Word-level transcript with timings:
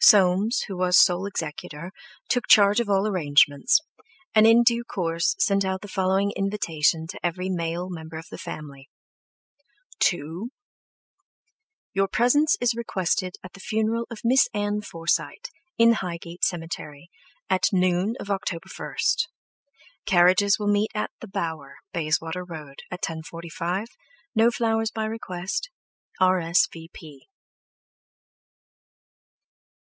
Soames, 0.00 0.60
who 0.68 0.76
was 0.76 0.96
sole 0.96 1.26
executor, 1.26 1.90
took 2.28 2.46
charge 2.46 2.78
of 2.78 2.88
all 2.88 3.04
arrangements, 3.08 3.80
and 4.32 4.46
in 4.46 4.62
due 4.62 4.84
course 4.84 5.34
sent 5.40 5.64
out 5.64 5.82
the 5.82 5.88
following 5.88 6.30
invitation 6.36 7.04
to 7.08 7.18
every 7.26 7.48
male 7.48 7.88
member 7.90 8.16
of 8.16 8.28
the 8.30 8.38
family: 8.38 8.88
_"To—— 9.98 10.50
"Your 11.92 12.06
presence 12.06 12.56
is 12.60 12.76
requested 12.76 13.34
at 13.42 13.54
the 13.54 13.60
funeral 13.60 14.06
of 14.08 14.20
Miss 14.22 14.48
Ann 14.54 14.82
Forsyte, 14.82 15.48
in 15.78 15.94
Highgate 15.94 16.44
Cemetery, 16.44 17.10
at 17.50 17.66
noon 17.72 18.14
of 18.20 18.28
Oct. 18.28 18.50
1st. 18.60 19.26
Carriages 20.06 20.60
will 20.60 20.68
meet 20.68 20.92
at 20.94 21.10
'The 21.18 21.26
Bower,' 21.26 21.78
Bayswater 21.92 22.44
Road, 22.44 22.78
at 22.88 23.02
10.45. 23.02 23.88
No 24.36 24.52
flowers 24.52 24.92
by 24.92 25.06
request. 25.06 25.70
"R.S.V.P." 26.20 27.24